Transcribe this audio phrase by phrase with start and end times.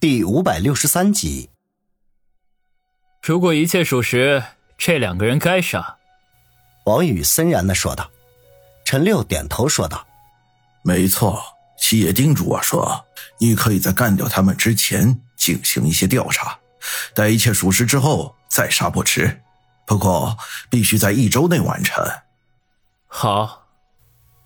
[0.00, 1.50] 第五百六十三集。
[3.22, 4.42] 如果一切属实，
[4.78, 5.98] 这两个人该杀。
[6.86, 8.10] 王宇森然的说道。
[8.82, 10.06] 陈六点头说道
[10.80, 11.38] ：“没错，
[11.78, 13.04] 七爷叮嘱我说，
[13.40, 16.58] 你可以在干掉他们之前进行一些调查，
[17.14, 19.42] 待一切属实之后再杀不迟。
[19.84, 20.34] 不过
[20.70, 22.02] 必须在一周内完成。”
[23.06, 23.66] 好。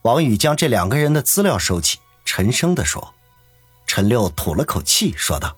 [0.03, 3.14] 王宇将这两个人的资料收起，沉声的说。
[3.87, 5.57] 陈六吐了口气，说道：“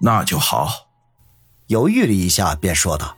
[0.00, 0.88] 那就好。”
[1.68, 3.16] 犹豫了一下，便说道：“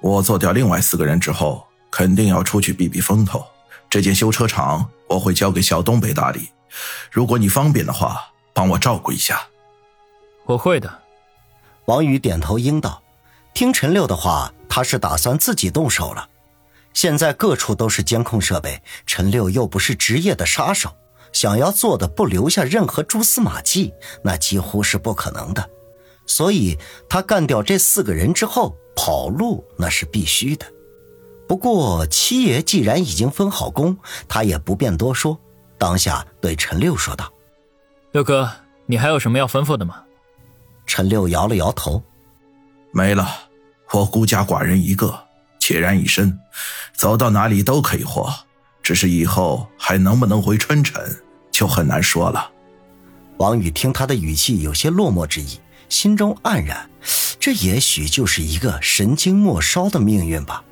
[0.00, 3.46] 我做掉另外四个人之后，肯定要出去避避风头。
[3.90, 6.50] 这间修车厂我会交给小东北打理。
[7.10, 9.46] 如果你方便的话，帮我照顾一下。
[10.46, 11.02] ”“我会的。”
[11.86, 13.02] 王宇点头应道。
[13.54, 16.28] 听陈六的话，他是打算自己动手了。
[16.94, 20.94] 现在各处都是监控设备，陈六又不是职业的杀手。
[21.32, 23.92] 想要做的不留下任何蛛丝马迹，
[24.22, 25.70] 那几乎是不可能的。
[26.26, 26.78] 所以，
[27.08, 30.66] 他干掉这四个人之后跑路，那是必须的。
[31.46, 33.96] 不过，七爷既然已经分好工，
[34.28, 35.38] 他也不便多说。
[35.78, 37.32] 当下对陈六说道
[38.12, 38.50] ：“六哥，
[38.84, 40.02] 你还有什么要吩咐的吗？”
[40.84, 42.02] 陈六摇了摇头
[42.92, 43.26] ：“没了。
[43.92, 45.18] 我孤家寡人一个，
[45.60, 46.38] 孑然一身，
[46.94, 48.30] 走到哪里都可以活。”
[48.88, 50.98] 只是以后还能不能回春城，
[51.50, 52.50] 就很难说了。
[53.36, 56.88] 王宇听他的语气有些落寞之意，心中黯然，
[57.38, 60.64] 这也许就是一个神经末梢的命运吧。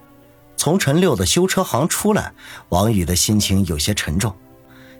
[0.56, 2.33] 从陈六的修车行出来，
[2.70, 4.34] 王宇的心情有些沉重。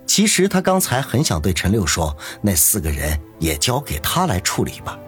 [0.07, 4.99] 其实他刚才很想对陈六说，那四个人也交给他来处理吧，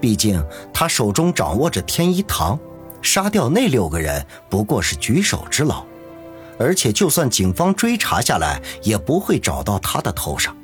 [0.00, 0.40] 毕竟
[0.72, 2.56] 他手中掌握着天一堂，
[3.02, 5.84] 杀掉那六个人不过是举手之劳。
[6.58, 10.56] 而且，就算警方追查下来，也不会找到他的头上。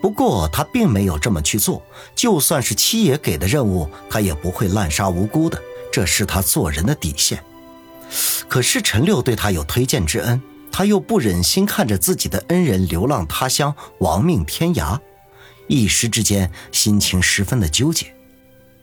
[0.00, 1.80] 不过，他并没有这么去做。
[2.14, 5.62] 就算是七爷给的任务，他也不会滥杀无辜的，
[5.92, 7.42] 这是他做人的底线。
[8.48, 14.98] 可是，陈六对他有推荐之恩，他又不忍心看着自己的恩人流浪他乡、亡命天涯，
[15.68, 18.12] 一时之间心情十分的纠结。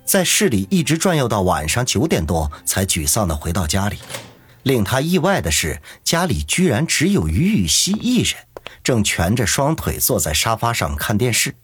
[0.05, 3.97] 在市里一直转悠到晚上九点多，才沮丧地回到家里。
[4.63, 8.35] 令他意外的是，家里居然只有于雨溪一人，
[8.83, 11.55] 正蜷着双腿坐在沙发上看电视。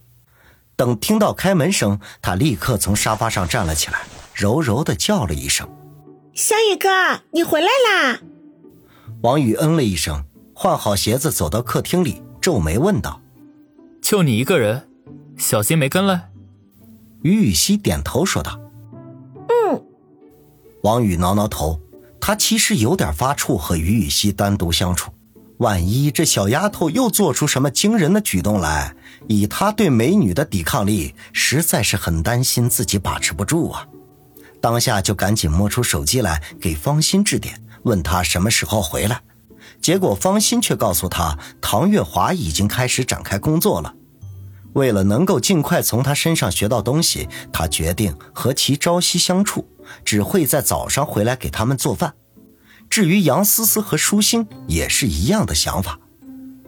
[0.76, 4.02] 等听到开门声，他立刻从沙发上站了起来，
[4.34, 5.70] 柔柔的叫了一声
[6.34, 6.90] ：“小雨哥，
[7.32, 8.20] 你回来啦！”
[9.24, 13.22] 王宇嗯了一声，换好鞋子走到客厅里，皱眉问道
[14.02, 14.90] ：“就你一个人，
[15.38, 16.30] 小新没跟来？”
[17.24, 18.60] 于雨溪点头说道
[19.48, 19.82] ：“嗯。”
[20.84, 21.82] 王宇挠挠头。
[22.26, 25.12] 他其实有点发怵和于雨溪单独相处，
[25.60, 28.96] 万一这小丫头又做出什么惊人的举动来，
[29.28, 33.86] 以他对美女的抵抗力，实在是很担心自己把持不住啊。
[34.60, 39.22] 当下就赶紧摸出手机来给方心致电，问他什么时候回来。
[39.80, 43.94] 结果方心却告诉他，唐月华已经开始展开工作了。
[44.76, 49.66] 为了能够尽快从他身上学到东西，他决定和其朝夕相处，
[50.04, 52.14] 只会在早上回来给他们做饭。
[52.90, 56.00] 至于杨思思和舒心，也是一样的想法。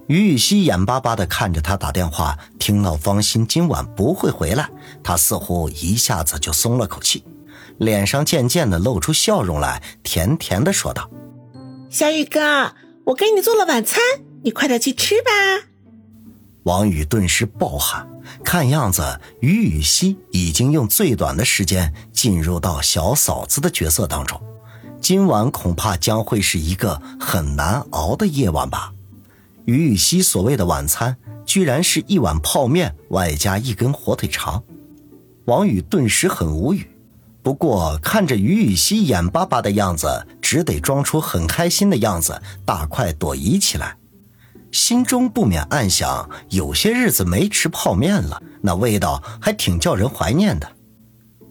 [0.08, 4.70] 于雨溪眼巴巴地看着他打电话，听到方心今晚不会回来，
[5.04, 7.26] 他似乎一下子就松了口气，
[7.78, 11.10] 脸上渐渐地露出笑容来，甜甜地说道
[11.92, 14.02] ：“小雨哥，我给你做了晚餐，
[14.44, 15.68] 你快点去吃吧。”
[16.68, 18.06] 王宇顿时暴汗，
[18.44, 24.38] 看样子于雨溪已经用最短的时间进入到小嫂子的角色当中，
[25.00, 28.92] 今晚恐怕将会是一个很难熬的夜晚吧。
[29.64, 34.62] 于雨溪所谓的晚餐，居然是一碗泡面外加一根火腿肠，
[35.46, 36.86] 王宇顿时很无语。
[37.42, 43.96] 不过看着于雨溪眼巴巴的样子，只得装出很开心的样子，大快朵颐起来。
[44.72, 50.68] 心中不免暗想：有些日子没吃泡面了，那味道还挺叫人怀念的。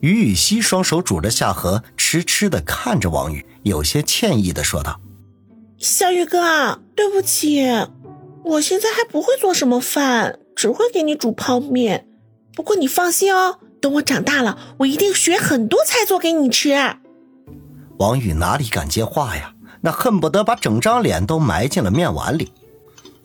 [0.00, 5.00] 于雨溪双手拄着下颌，痴痴地看着王宇，有些歉意地说道
[5.78, 7.64] ：“小宇哥，对不起，
[8.44, 12.06] 我现在还不会做什么饭，只会给你煮泡面。
[12.54, 16.74] 不过你放心哦，等我长大了，我一定学很多菜做给你吃。”
[17.98, 19.54] 王宇哪里敢接话呀？
[19.80, 22.52] 那恨不得把整张脸都埋进了面碗里。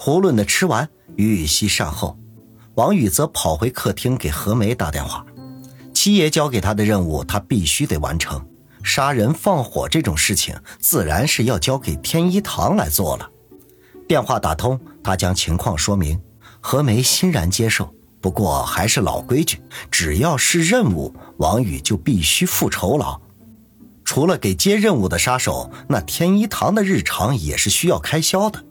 [0.03, 2.17] 囫囵的吃完，于雨溪善后，
[2.73, 5.23] 王宇则跑回客厅给何梅打电话。
[5.93, 8.43] 七爷交给他的任务，他必须得完成。
[8.81, 13.29] 杀人放火这种事情，自然是要交给天一堂来做了。
[14.07, 16.19] 电话打通，他将情况说明，
[16.59, 19.61] 何梅欣然接受，不过还是老规矩，
[19.91, 23.21] 只要是任务，王宇就必须付酬劳。
[24.03, 28.65] 除了给接任务的杀手，那天一堂的日常也是需要开销的。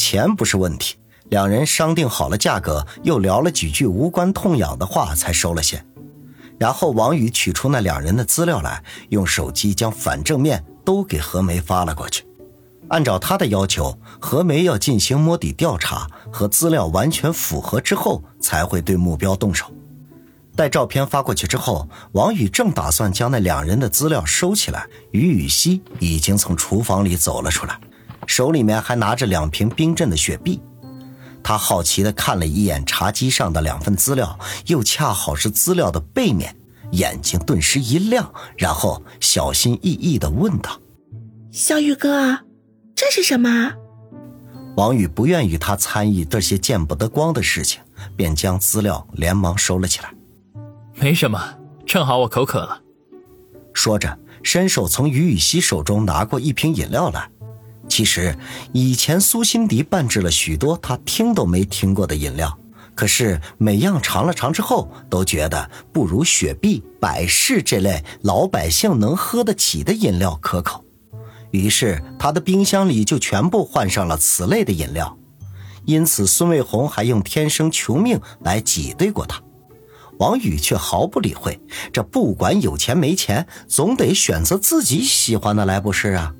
[0.00, 0.96] 钱不是问题，
[1.28, 5.86] 两人商定好了价格，又聊了几句无关痛痒的话，才收了线。
[6.58, 12.24] 然后王宇取出那两人的资料来，用手机将反正面都给何梅发了过去。
[12.88, 19.66] 按照他的要求，何梅要进行摸底调查，和资料完全符合之后，才会对目标动手。
[20.56, 27.78] 待照片发过去之后，王宇正打算将那两人的资料收起来，于雨溪已经从厨房里走了出来，
[28.30, 30.62] 手里面还拿着两瓶冰镇的雪碧。
[31.42, 36.54] 他好奇地看了一眼茶几上的两份资料，又恰好是资料的背面，
[36.92, 40.80] 眼睛顿时一亮，然后小心翼翼地问道
[41.50, 42.38] ：“小雨哥。”
[42.94, 43.72] 这是什么？
[44.76, 47.80] 王宇不愿与他参与这些见不得光的事情，
[48.14, 50.14] 便将资料连忙收了起来。
[50.94, 52.80] 没什么，正好我口渴了。
[53.74, 57.28] 说着，伸手从于雨溪手中拿过一瓶饮料来。
[57.90, 58.34] 其实，
[58.72, 62.56] 以前苏辛迪办制了许多他听都没听过的饮料，
[62.94, 70.84] 可是每样尝了尝之后，都觉得不如雪碧、百事这类老百姓能喝得起的饮料可口。
[71.50, 75.18] 于是他的冰箱里就全部换上了此类的饮料，
[75.84, 79.42] 因此孙卫红还用天生穷命来挤兑过他。
[80.20, 81.60] 王宇却毫不理会，
[81.92, 86.32] 这不管有钱没钱，总得选择自己喜欢的来不是啊？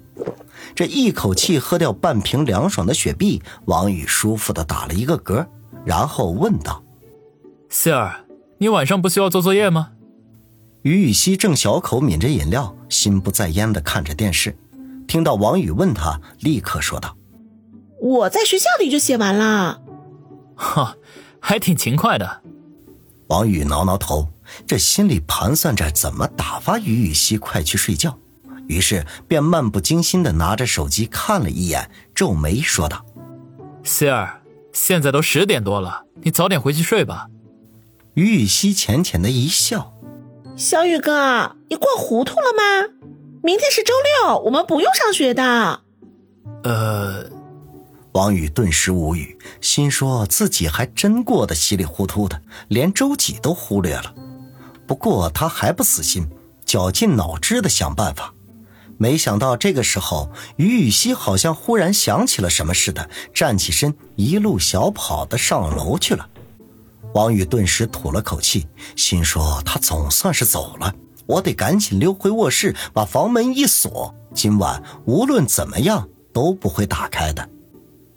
[0.74, 5.46] 这一口气喝掉半瓶凉爽的雪碧，王宇舒服的打了一个嗝，
[5.84, 6.82] 然后问道
[7.92, 8.24] ：“儿，
[8.58, 9.90] 你晚上不需要做作业吗？”
[10.82, 14.56] 于雨溪正小口抿着饮料，心不在焉的看着电视。
[15.06, 17.16] 听到王宇问他，立刻说道
[18.00, 19.82] ：“我在学校里就写完了。”
[20.56, 20.96] 哈，
[21.40, 22.42] 还挺勤快的。
[23.26, 24.28] 王宇挠挠头，
[24.66, 28.18] 这心里盘算着怎么打发于雨溪快去睡觉，
[28.70, 33.04] 于是便漫不经心的拿着手机看了一眼，皱眉说道
[33.82, 37.26] 希儿，现在都十点多了，你早点回去睡吧。”
[38.14, 39.92] 于雨溪浅浅的一笑
[40.56, 42.94] ：“小雨哥，你过糊涂了吗？”
[43.42, 43.92] 明天是周
[44.24, 45.80] 六，我们不用上学的。
[46.62, 47.28] 呃，
[48.12, 54.14] 王宇顿时无语，心说自己还真过得稀里糊涂的，连周几都忽略了。
[54.86, 56.28] 不过他还不死心，
[56.64, 58.32] 绞尽脑汁的想办法。
[59.00, 66.28] 没想到这个时候，于雨溪好像忽然想起了什么似的，站起身，一路小跑的上楼去了。
[67.14, 70.94] 王宇顿时吐了口气，心说他总算是走了。
[71.24, 74.14] 我得赶紧溜回卧室，把房门一锁。
[74.34, 77.48] 今晚无论怎么样都不会打开的。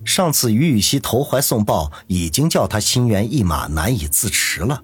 [0.03, 4.83] 上次于雨溪投怀送抱，已经叫他心猿意马，难以自持了。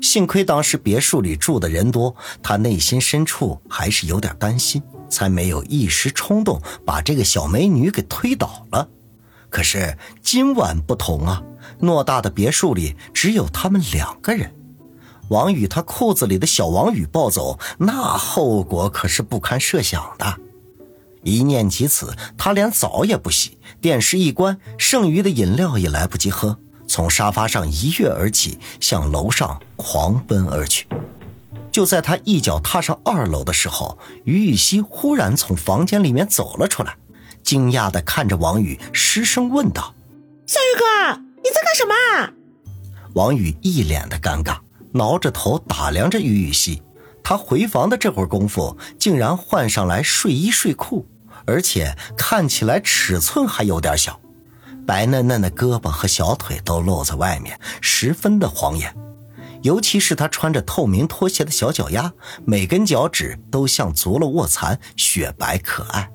[0.00, 8.88] 幸亏当时别墅里住的人多，他内心深处还是有点担心，才没有一时冲动把这个小美女给推倒了。
[9.50, 11.42] 可是今晚不同啊，
[11.80, 14.54] 偌大的别墅里只有他们两个人。
[15.28, 20.38] 王宇他裤子里的小王宇抱走，那后果可是不堪设想的。
[21.22, 30.88] 一念及此，他连澡也不洗，电视一关，剩余的饮料也来不及喝，从沙发上一跃而起，向楼上狂奔而去。
[31.70, 36.96] 就在他一脚踏上二楼的时候，于雨溪忽然从房间里面走了出来，
[37.44, 39.94] 惊讶地看着王宇，失声问道
[40.46, 42.32] ：“小宇哥，你在干什么？”
[43.14, 44.58] 王宇一脸的尴尬。
[44.90, 46.82] 挠着头打量着于雨溪，
[47.22, 51.06] 他回房的这会儿功夫，竟然换上来睡衣睡裤，
[51.44, 54.18] 而且看起来尺寸还有点小，
[54.88, 58.96] 白嫩嫩的胳膊和小腿都露在外面，十分的晃眼。
[59.60, 62.10] 尤其是他穿着透明拖鞋的小脚丫，
[62.46, 66.08] 每根脚趾都像足了卧蚕，雪白可爱。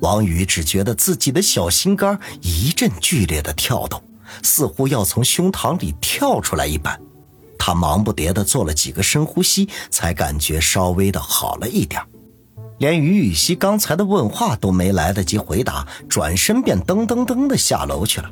[0.00, 4.02] 王宇只觉得自己的小心肝一阵剧烈的跳动，
[4.42, 6.98] 似乎要从胸膛里跳出来一般。
[7.58, 12.00] 他忙不迭地做了几个深呼吸，才感觉稍微的好了一点
[12.82, 18.28] 连于雨溪刚才的问话都没来得及回答，转身便噔噔噔的下楼去了。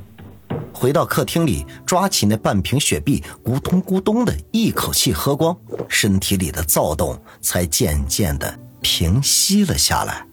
[0.72, 10.26] 回到客厅里，抓起那半瓶雪碧，咕咚咕咚的一口气喝光，身体里的躁动才渐渐的平息了下来。